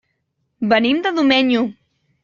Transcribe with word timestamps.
Venim 0.71 1.05
de 1.09 1.15
Domenyo. 1.21 1.65